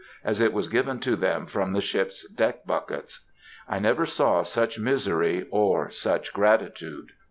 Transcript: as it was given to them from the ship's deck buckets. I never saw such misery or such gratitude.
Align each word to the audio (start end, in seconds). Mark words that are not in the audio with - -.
as 0.23 0.41
it 0.41 0.51
was 0.51 0.67
given 0.67 0.99
to 0.99 1.15
them 1.15 1.45
from 1.45 1.73
the 1.73 1.79
ship's 1.79 2.27
deck 2.29 2.65
buckets. 2.65 3.29
I 3.69 3.77
never 3.77 4.07
saw 4.07 4.41
such 4.41 4.79
misery 4.79 5.45
or 5.51 5.91
such 5.91 6.33
gratitude. 6.33 7.11